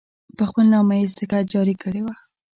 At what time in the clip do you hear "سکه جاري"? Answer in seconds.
1.17-1.75